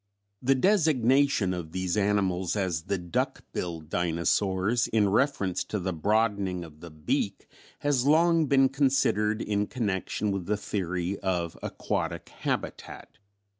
"The 0.41 0.55
designation 0.55 1.53
of 1.53 1.73
these 1.73 1.95
animals 1.95 2.55
as 2.55 2.85
the 2.85 2.97
'duck 2.97 3.43
billed' 3.53 3.87
dinosaurs 3.91 4.87
in 4.87 5.09
reference 5.09 5.63
to 5.65 5.77
the 5.77 5.93
broadening 5.93 6.63
of 6.63 6.79
the 6.79 6.89
beak, 6.89 7.47
has 7.81 8.03
long 8.07 8.47
been 8.47 8.67
considered 8.69 9.43
in 9.43 9.67
connection 9.67 10.31
with 10.31 10.47
the 10.47 10.57
theory 10.57 11.19
of 11.19 11.55
aquatic 11.61 12.29
habitat. 12.29 13.19